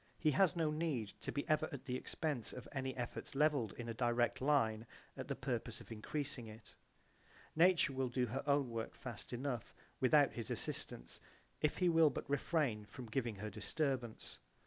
[0.17, 3.87] He has no need to be ever at the expense of any efforts levelled in
[3.87, 6.75] a direct line at the purpose of increasing it.
[7.55, 11.19] Nature will do her own work fast enough without his assistance
[11.61, 14.39] if he will but refrain from giving her disturbance.